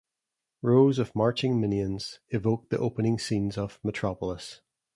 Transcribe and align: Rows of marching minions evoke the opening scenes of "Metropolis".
Rows 0.63 0.97
of 0.97 1.13
marching 1.15 1.61
minions 1.61 2.19
evoke 2.29 2.69
the 2.69 2.79
opening 2.79 3.19
scenes 3.19 3.55
of 3.55 3.79
"Metropolis". 3.83 4.61